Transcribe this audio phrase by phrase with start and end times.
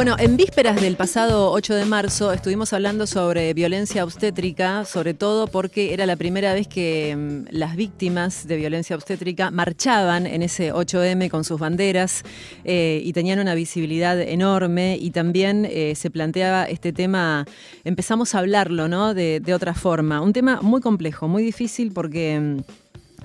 [0.00, 5.46] Bueno, en vísperas del pasado 8 de marzo estuvimos hablando sobre violencia obstétrica, sobre todo
[5.46, 10.72] porque era la primera vez que mm, las víctimas de violencia obstétrica marchaban en ese
[10.72, 12.22] 8M con sus banderas
[12.64, 17.44] eh, y tenían una visibilidad enorme y también eh, se planteaba este tema,
[17.84, 19.12] empezamos a hablarlo, ¿no?
[19.12, 20.22] De, de otra forma.
[20.22, 22.62] Un tema muy complejo, muy difícil porque...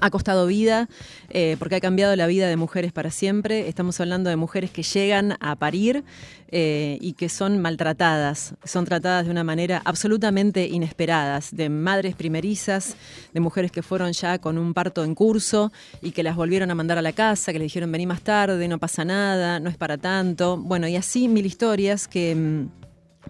[0.05, 0.87] mm, ha costado vida,
[1.29, 3.67] eh, porque ha cambiado la vida de mujeres para siempre.
[3.67, 6.03] Estamos hablando de mujeres que llegan a parir
[6.49, 12.95] eh, y que son maltratadas, son tratadas de una manera absolutamente inesperadas, de madres primerizas,
[13.33, 15.71] de mujeres que fueron ya con un parto en curso
[16.01, 18.67] y que las volvieron a mandar a la casa, que les dijeron vení más tarde,
[18.67, 20.57] no pasa nada, no es para tanto.
[20.57, 22.67] Bueno, y así mil historias que...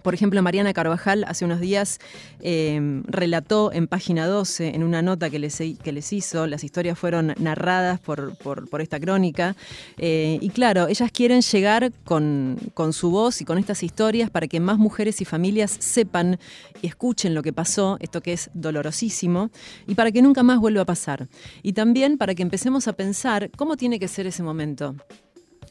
[0.06, 1.98] por ejemplo, Mariana Carvajal hace unos días
[2.38, 6.96] eh, relató en página 12, en una nota que les, que les hizo, las historias
[6.96, 9.56] fueron narradas por, por- por esta crónica.
[9.98, 14.46] eh, y claro, ellas quieren llegar con, con su voz y con estas historias para
[14.46, 16.38] que más mujeres y familias sepan
[16.82, 19.50] y escuchen lo que pasó, esto que es dolorosísimo,
[19.88, 21.26] y para que nunca más vuelva a pasar.
[21.64, 24.94] Y también para que empecemos a pensar cómo tiene que ser ese momento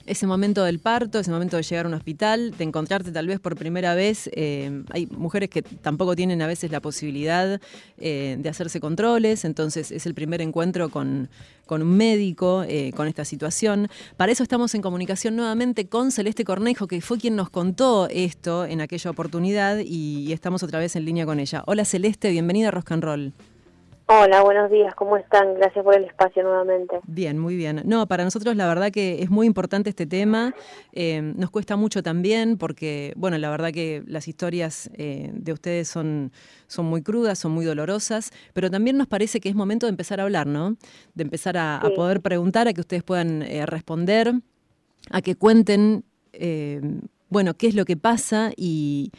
[0.06, 3.40] ese momento del parto, ese momento de llegar a un hospital, de encontrarte tal vez
[3.40, 4.30] por primera vez.
[4.34, 7.60] eh, hay mujeres que tampoco tienen a veces la posibilidad
[7.98, 11.30] eh, de hacerse controles, entonces es el primer encuentro con,
[11.66, 13.88] con un médico, eh, con esta situación.
[14.18, 18.66] Para eso estamos en comunicación nuevamente con Celeste Cornejo, que fue quien nos contó esto
[18.66, 21.64] en aquella oportunidad y, y estamos otra vez en línea con ella.
[21.66, 23.34] Hola Celeste, bienvenida a Rock and Roll.
[24.08, 25.56] Hola, buenos días, ¿cómo están?
[25.56, 27.00] Gracias por el espacio nuevamente.
[27.08, 27.82] Bien, muy bien.
[27.86, 30.54] No, para nosotros la verdad que es muy importante este tema.
[30.94, 35.88] Eh, nos cuesta mucho también porque, bueno, la verdad que las historias eh, de ustedes
[35.88, 36.32] son,
[36.68, 40.20] son muy crudas, son muy dolorosas, pero también nos parece que es momento de empezar
[40.20, 40.76] a hablar, ¿no?
[41.16, 44.34] De empezar a, poder preguntar, a que ustedes puedan eh, responder,
[45.10, 46.80] a que cuenten, eh,
[47.30, 49.12] bueno, qué es lo que pasa y,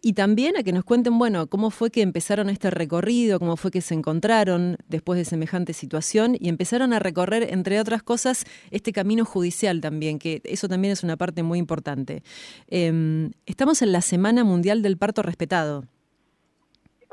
[0.00, 3.70] y también a que nos cuenten, bueno, cómo fue que empezaron este recorrido, cómo fue
[3.70, 8.92] que se encontraron después de semejante situación y empezaron a recorrer, entre otras cosas, este
[8.92, 12.22] camino judicial también, que eso también es una parte muy importante.
[12.68, 15.84] Eh, estamos en la Semana Mundial del Parto Respetado.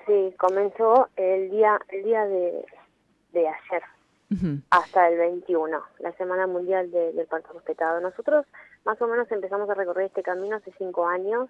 [0.05, 2.65] Sí, comenzó el día el día de,
[3.33, 3.81] de ayer
[4.69, 8.01] hasta el 21, la Semana Mundial de- del Parto Respetado.
[8.01, 8.45] Nosotros
[8.83, 11.49] más o menos empezamos a recorrer este camino hace cinco años,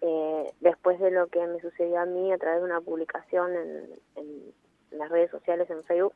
[0.00, 3.52] eh, después de lo que me sucedió a mí a través de una publicación
[4.16, 4.54] en,
[4.90, 6.14] las redes sociales, en Facebook,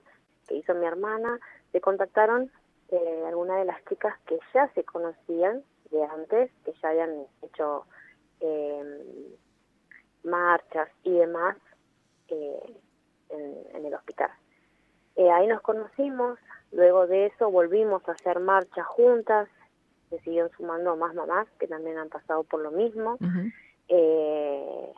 [0.48, 1.38] que hizo mi hermana.
[1.72, 2.50] Se contactaron
[2.88, 7.84] eh, algunas de las chicas que ya se conocían de antes, que ya habían hecho
[8.41, 9.37] eh,
[10.25, 11.56] marchas y demás
[12.28, 12.81] eh,
[13.31, 14.31] en, el hospital.
[15.16, 16.38] Eh, ahí nos conocimos,
[16.71, 19.48] luego de eso volvimos a hacer marchas juntas,
[20.10, 23.19] se siguieron sumando más mamás que también han pasado por lo mismo.
[23.88, 24.93] Eh,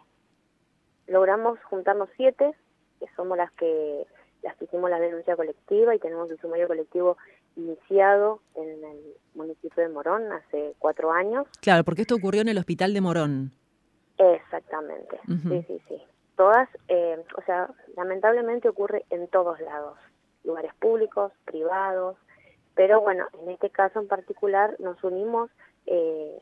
[1.07, 2.53] logramos juntarnos siete,
[3.01, 4.07] que somos las que
[4.43, 7.17] las que hicimos la denuncia colectiva y tenemos el sumario colectivo
[7.57, 11.47] iniciado en el municipio de Morón hace cuatro años.
[11.61, 13.53] Claro, porque esto ocurrió en el Hospital de Morón.
[14.19, 16.03] Exactamente, sí, sí, sí.
[16.37, 19.99] Todas, eh, o sea, lamentablemente ocurre en todos lados,
[20.45, 22.17] lugares públicos, privados,
[22.75, 25.51] pero bueno, en este caso en particular nos unimos
[25.87, 26.39] eh,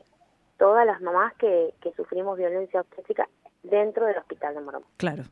[0.57, 3.27] todas las mamás que, que sufrimos violencia obstétrica
[3.63, 4.83] dentro del hospital de Morón.
[4.97, 5.23] Claro,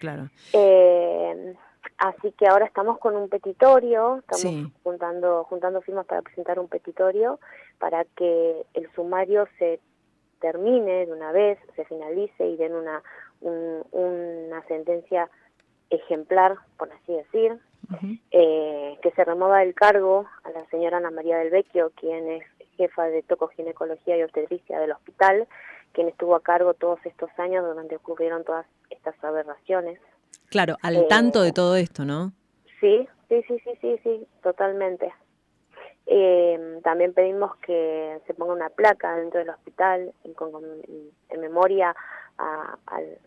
[0.00, 0.28] claro.
[0.52, 1.54] Eh,
[1.98, 4.72] así que ahora estamos con un petitorio, estamos Sí.
[4.82, 7.40] juntando juntando firmas para presentar un petitorio
[7.78, 9.80] para que el sumario se
[10.40, 13.02] termine de una vez, se finalice y den una
[13.40, 15.30] un- una sentencia
[15.90, 17.56] ejemplar, por así decir,
[18.32, 22.44] eh, que se remueva del cargo a la señora Ana María del Vecchio, quien es
[22.78, 25.46] jefa de tocoginecología y obstetricia del hospital,
[25.92, 30.00] quien estuvo a cargo todos estos años donde ocurrieron todas estas aberraciones.
[30.48, 32.32] Claro, al Eh, tanto de todo esto, ¿no?
[32.80, 35.12] Sí, sí, sí, sí, sí, sí, totalmente.
[36.06, 40.34] Eh, también pedimos que se ponga una placa dentro del hospital en,
[40.88, 41.94] en- en memoria
[42.38, 43.18] a, al-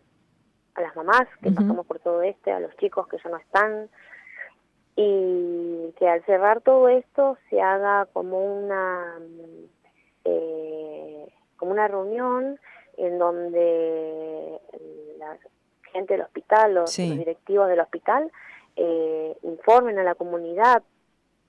[0.74, 3.88] a las mamás que pasamos por todo este, a los chicos que ya no están,
[4.96, 9.64] y que al cerrar todo esto se haga como una mm,
[10.24, 12.58] eh, como una reunión
[12.96, 14.60] en donde
[15.18, 15.38] la
[15.92, 17.08] gente del hospital, los, Sí.
[17.08, 18.30] los directivos del hospital,
[18.76, 20.82] eh, informen a la comunidad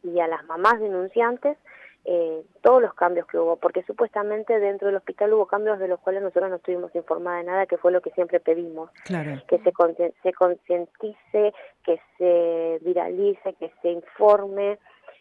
[0.04, 1.58] y a las mamás denunciantes
[2.06, 6.00] eh, todos los cambios que hubo, porque supuestamente dentro del hospital hubo cambios de los
[6.02, 9.42] cuales nosotros no estuvimos informadas de nada, que fue lo que siempre pedimos Claro.
[9.48, 11.54] que se, conscien- se concientice,
[11.84, 14.80] que se viralice, que se informe,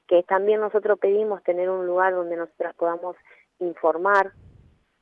[0.08, 3.17] que también nosotros pedimos tener un lugar donde nosotras podamos
[3.61, 4.32] informar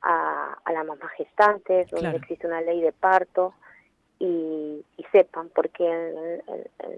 [0.03, 3.53] a, las mamás gestantes, donde existe una ley de parto,
[4.19, 6.13] y, sepan, porque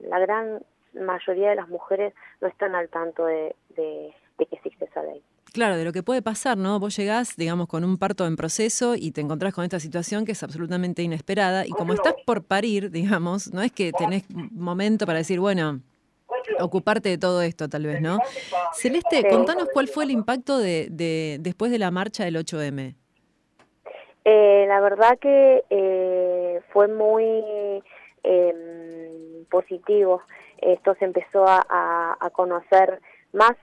[0.10, 0.62] la gran
[0.94, 4.14] mayoría de las mujeres no están al tanto de, de
[4.46, 5.22] que existe esa ley.
[5.54, 6.80] Claro, de lo que puede pasar, ¿no?
[6.80, 10.32] Vos llegás, digamos, con un parto en proceso y te encontrás con esta situación que
[10.32, 15.20] es absolutamente inesperada y como estás por parir, digamos, no es que tenés momento para
[15.20, 15.82] decir, bueno,
[16.60, 18.18] ocuparte de todo esto tal vez, ¿no?
[18.74, 22.96] Celeste, contanos cuál fue el impacto de, de después de la marcha del 8M.
[24.26, 27.84] Eh, la verdad que eh, fue muy
[28.24, 30.24] em, positivo.
[30.58, 33.02] Esto se empezó a, a conocer
[33.34, 33.56] más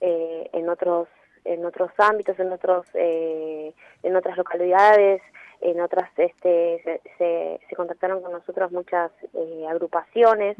[0.00, 1.08] eh, en otros
[1.44, 5.22] en otros ámbitos, en otros eh, en otras localidades,
[5.60, 10.56] en otras este se, se, contactaron con nosotros muchas eh, agrupaciones,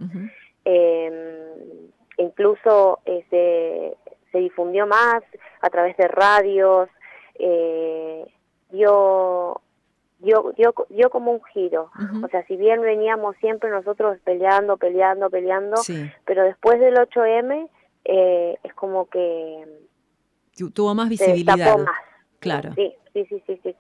[0.65, 3.97] em, incluso se,
[4.33, 5.23] se difundió más
[5.61, 6.89] a través de radios,
[8.71, 9.61] dio
[10.21, 11.91] dio, dio, dio como un giro.
[12.23, 15.81] O sea, si bien veníamos siempre nosotros peleando, peleando, peleando,
[16.25, 17.69] pero después del 8M
[18.05, 19.65] eh, es como que...
[20.75, 21.79] Tuvo más visibilidad.
[21.79, 21.97] más.
[22.39, 22.73] Claro.
[22.75, 23.75] Sí, sí, sí, sí, sí,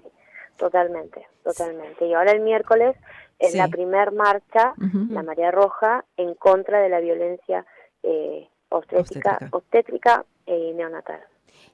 [0.57, 2.07] totalmente, totalmente.
[2.07, 2.97] Y ahora el miércoles
[3.39, 4.75] en la primer marcha,
[5.11, 7.65] la María Roja, en contra de la violencia
[8.03, 11.21] eh, obstétrica, obstétrica eh, neonatal.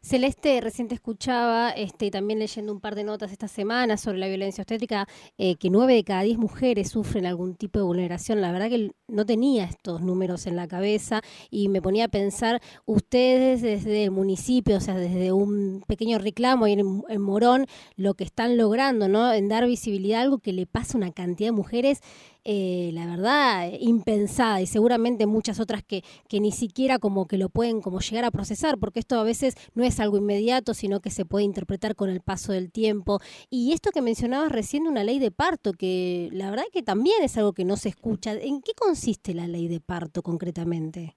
[0.02, 4.62] Celeste, reciente escuchaba, este, también leyendo un par de notas esta semana sobre la violencia
[4.62, 5.06] obstétrica,
[5.38, 8.40] eh, que nueve de cada diez mujeres sufren algún tipo de vulneración.
[8.40, 12.60] La verdad que no tenía estos números en la cabeza y me ponía a pensar,
[12.84, 17.66] ustedes desde el municipio, o sea, desde un pequeño reclamo en, en Morón,
[17.96, 19.32] lo que están logrando, ¿no?
[19.32, 22.00] En dar visibilidad a algo que le pasa a una cantidad de mujeres
[22.48, 27.48] eh, la verdad, impensada y seguramente muchas otras que, que ni siquiera como que lo
[27.48, 31.10] pueden como llegar a procesar, porque esto a veces no es algo inmediato, sino que
[31.10, 33.18] se puede interpretar con el paso del tiempo.
[33.50, 37.36] Y esto que mencionabas recién, una ley de parto, que la verdad que también es
[37.36, 38.32] algo que no se escucha.
[38.34, 41.16] ¿En qué consiste la ley de parto concretamente?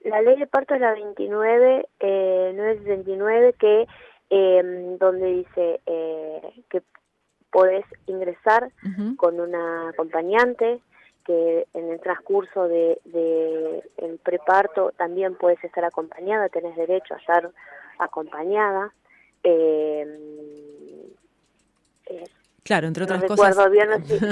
[0.00, 3.86] La ley de parto es la 29, eh, 969, que
[4.30, 6.82] eh, donde dice eh, que
[7.52, 8.72] podés ingresar
[9.16, 10.80] con una acompañante
[11.24, 12.98] que en el transcurso de,
[13.98, 17.50] el preparto también puedes estar acompañada, tenés derecho a estar
[17.98, 18.92] acompañada.
[19.44, 20.06] Eh,
[22.06, 22.24] eh,
[22.64, 23.56] Claro, entre otras no cosas.
[23.56, 23.88] Recuerdo bien,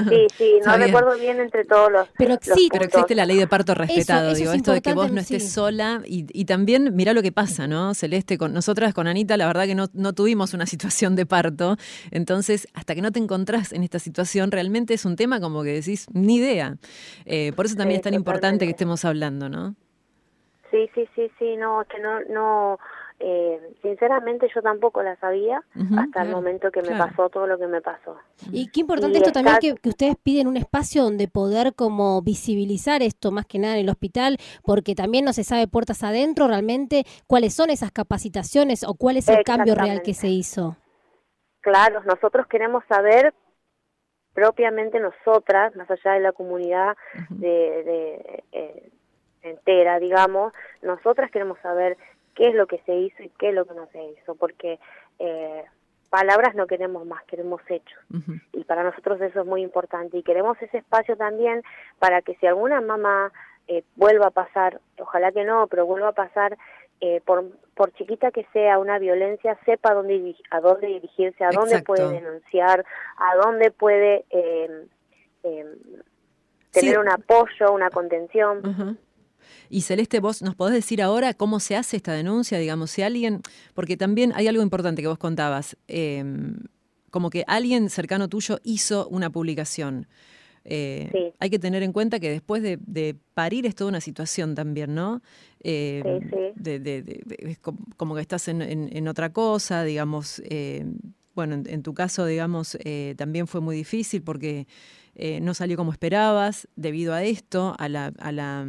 [0.07, 2.07] sí, sí, no recuerdo bien entre todos los.
[2.17, 5.19] Pero sí, pero existe la ley de parto respetado, digo, esto de que vos no
[5.19, 7.93] estés sola y, y, también mira lo que pasa, ¿no?
[7.93, 11.75] Celeste, con nosotras, con Anita, la verdad que no, no tuvimos una situación de parto,
[12.11, 15.73] entonces hasta que no te encontrás en esta situación, realmente es un tema como que
[15.73, 16.77] decís, ni idea.
[17.25, 19.75] Eh, por eso también es tan importante que estemos hablando, ¿no?
[20.71, 22.79] Sí, sí, sí, sí, no, que no, no
[23.23, 25.63] eh, sinceramente yo tampoco la sabía
[25.97, 28.17] hasta el momento que me pasó todo lo que me pasó.
[28.51, 33.31] Y qué importante esto también que, ustedes piden un espacio donde poder como visibilizar esto
[33.31, 37.53] más que nada en el hospital, porque también no se sabe puertas adentro realmente cuáles
[37.53, 40.77] son esas capacitaciones o cuál es el cambio real que se hizo.
[41.59, 43.35] Claro, nosotros queremos saber
[44.33, 46.97] propiamente nosotras, más allá de la comunidad
[47.29, 48.91] de, eh,
[49.43, 51.97] entera, digamos, nosotras queremos saber
[52.35, 54.79] qué es lo que se hizo y qué es lo que no se hizo, porque
[55.19, 55.63] eh,
[56.09, 57.99] palabras no queremos más, queremos hechos.
[58.53, 60.17] Y para nosotros eso es muy importante.
[60.17, 61.63] Y queremos ese espacio también
[61.99, 63.31] para que si alguna mamá
[63.67, 66.57] eh, vuelva a pasar, ojalá que no, pero vuelva a pasar,
[66.99, 71.81] eh, por, por chiquita que sea una violencia, sepa dónde, a dónde dirigirse, a dónde
[71.81, 72.85] puede denunciar,
[73.17, 74.87] a dónde puede em,
[76.71, 78.97] tener un apoyo, una contención.
[79.69, 83.41] Y Celeste, vos nos podés decir ahora cómo se hace esta denuncia, digamos, si alguien,
[83.73, 86.57] porque también hay algo importante que vos contabas, em,
[87.09, 90.07] como que alguien cercano tuyo hizo una publicación.
[90.63, 94.93] Eh, hay que tener en cuenta que después de, parir es toda una situación también,
[94.93, 95.21] ¿no?
[95.63, 96.03] Eh,
[97.39, 97.59] es
[97.97, 100.41] como que estás en, otra cosa, digamos.
[100.45, 100.85] Eh,
[101.33, 102.77] bueno, en, tu caso, digamos,
[103.15, 104.67] también fue muy difícil porque
[105.41, 108.67] no salió como esperabas debido a esto, a la, a la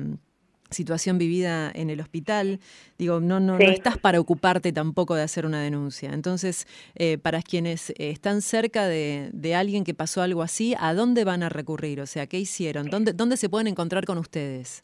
[0.72, 2.60] situación vivida en el hospital.
[2.98, 6.10] Digo, no, no, no estás para ocuparte tampoco de hacer una denuncia.
[6.12, 10.94] Entonces, eh, para quienes eh, están cerca de, de, alguien que pasó algo así, ¿a
[10.94, 12.00] dónde van a recurrir?
[12.00, 12.88] O sea, ¿qué hicieron?
[12.88, 14.82] ¿Dónde, dónde se pueden encontrar con ustedes?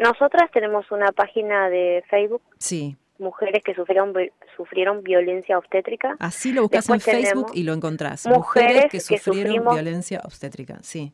[0.00, 2.42] Nosotras tenemos una página de Facebook.
[2.58, 2.96] Sí.
[3.18, 4.14] Mujeres que sufrieron,
[4.56, 6.16] sufrieron violencia obstétrica.
[6.18, 8.26] Así lo buscas en Facebook y lo encontrás.
[8.26, 11.12] Mujeres, que, sufrieron violencia obstétrica, sí.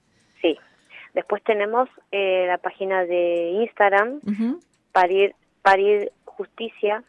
[1.17, 4.21] Después tenemos eh, la página de Instagram,
[4.93, 7.03] Parir, Parir Justicia,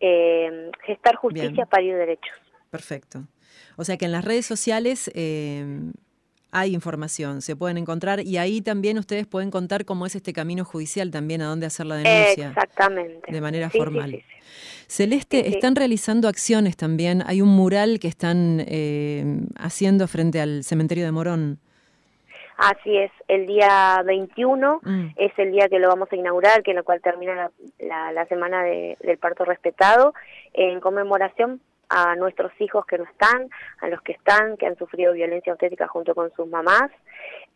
[0.00, 2.34] eh, gestar justicia, para ir derechos.
[2.70, 3.24] Perfecto.
[3.76, 5.92] O sea que en las redes sociales eh,
[6.52, 10.64] hay información, se pueden encontrar y ahí también ustedes pueden contar cómo es este camino
[10.64, 12.48] judicial también, a dónde hacer la denuncia.
[12.48, 13.30] Exactamente.
[13.30, 14.24] De manera formal.
[14.86, 17.22] Celeste, están realizando acciones también.
[17.26, 21.58] Hay un mural que están eh, haciendo frente al cementerio de Morón.
[22.56, 25.06] Así es, el día 21 mm.
[25.16, 28.26] es el día que lo vamos a inaugurar, que en lo cual termina la, la,
[28.26, 30.14] semana del parto respetado,
[30.52, 33.48] en conmemoración a nuestros hijos que no están,
[33.80, 36.90] a los que están, que han sufrido violencia obstétrica junto con sus mamás.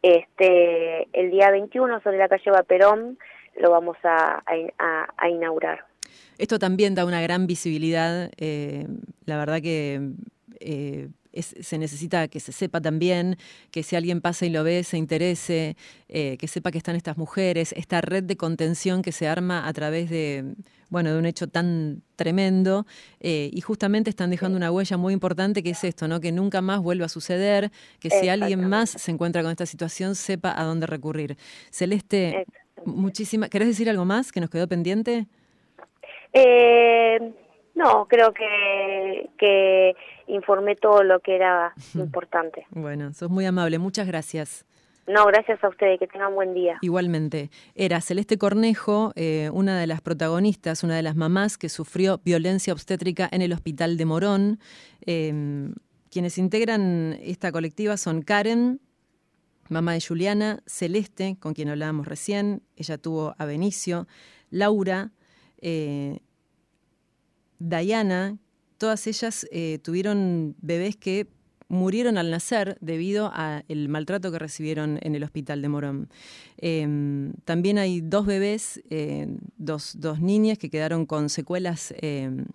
[0.02, 3.18] Este, el día 21 sobre la calle Vaperón
[3.58, 5.84] lo vamos a, a, inaugurar.
[6.36, 8.30] Esto también da una gran visibilidad.
[8.36, 8.86] Eh,
[9.24, 10.00] la verdad que
[10.60, 11.08] eh,
[11.42, 13.36] se necesita que se sepa también,
[13.70, 15.76] que si alguien pasa y lo ve, se interese,
[16.08, 19.72] eh, que sepa que están estas mujeres, esta red de contención que se arma a
[19.72, 20.44] través de,
[20.88, 22.86] bueno, de un hecho tan tremendo
[23.20, 26.20] eh, y justamente están dejando una huella muy importante que es esto, ¿no?
[26.20, 30.14] Que nunca más vuelva a suceder, que si alguien más se encuentra con esta situación
[30.14, 31.36] sepa a dónde recurrir.
[31.70, 32.46] Celeste,
[32.84, 35.26] muchísimas, ¿querés decir algo más que nos quedó pendiente?
[36.32, 37.32] Eh,
[37.76, 39.94] no, creo que, que
[40.26, 42.66] informé todo lo que era importante.
[42.70, 44.64] Bueno, sos muy amable, muchas gracias.
[45.06, 46.78] No, gracias a ustedes, que tengan buen día.
[46.80, 47.50] Igualmente.
[47.76, 52.72] Era Celeste Cornejo, eh, una de las protagonistas, una de las mamás que sufrió violencia
[52.72, 54.58] obstétrica en el hospital de Morón.
[55.02, 55.74] Em,
[56.10, 58.80] quienes integran esta colectiva son Karen,
[59.68, 64.08] mamá de Juliana, Celeste, con quien hablábamos recién, ella tuvo a Benicio,
[64.50, 65.12] Laura,
[65.60, 66.18] eh,
[67.58, 68.38] Diana,
[68.78, 71.28] todas ellas eh, tuvieron bebés que
[71.68, 76.08] murieron al nacer debido al maltrato que recibieron en el hospital de Morón.
[76.58, 82.46] Em, también hay dos bebés, eh, dos, niñas que quedaron con secuelas em,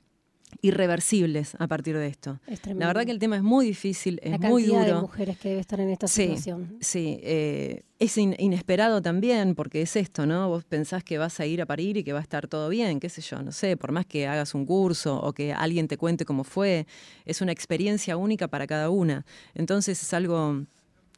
[0.61, 2.39] irreversibles a partir de esto.
[2.75, 4.83] La verdad que el tema es muy difícil, es muy duro.
[4.83, 6.77] de mujeres que debe estar en esta situación.
[6.79, 10.49] Sí, eh, es inesperado también porque es esto, ¿no?
[10.49, 12.99] Vos pensás que vas a ir a parir y que va a estar todo bien,
[12.99, 15.97] qué sé yo, no sé, por más que hagas un curso o que alguien te
[15.97, 16.87] cuente cómo fue,
[17.25, 19.25] es una experiencia única para cada una.
[19.53, 20.65] Entonces es algo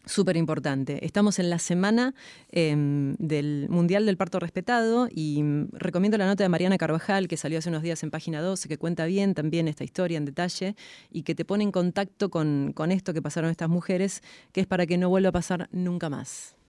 [0.06, 1.06] Súper importante.
[1.06, 2.14] Estamos en la semana
[2.52, 7.38] em, del Mundial del Parto Respetado y mm, recomiendo la nota de Mariana Carvajal que
[7.38, 10.76] salió hace unos días en página 12, que cuenta bien también esta historia en detalle
[11.10, 14.68] y que te pone en contacto con, con esto que pasaron estas mujeres, que es
[14.68, 16.58] para que no vuelva a pasar nunca más.